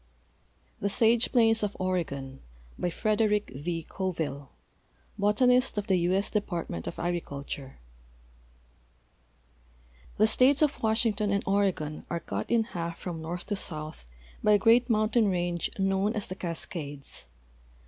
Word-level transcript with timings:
THE 0.79 0.89
SAGE 0.89 1.31
PLAINS 1.31 1.61
OF 1.61 1.77
OREGON 1.79 2.39
Frederick 2.91 3.51
V. 3.53 3.85
Coville, 3.87 4.47
Botanist 5.19 5.77
of 5.77 5.85
the 5.85 5.95
U. 5.97 6.13
S. 6.13 6.31
Department 6.31 6.87
of 6.87 6.97
Agriculture 6.97 7.77
The 10.17 10.25
states 10.25 10.63
of 10.63 10.81
Washington 10.81 11.29
and 11.29 11.43
Oregon 11.45 12.03
are 12.09 12.19
cut 12.19 12.49
in 12.49 12.63
half 12.63 12.97
from 12.97 13.21
north 13.21 13.45
to 13.45 13.55
south 13.55 14.07
by 14.43 14.53
a 14.53 14.57
great 14.57 14.89
mountain 14.89 15.27
range 15.27 15.69
known 15.77 16.13
as 16.15 16.25
the 16.25 16.35
Cas 16.35 16.65
cades. 16.65 17.27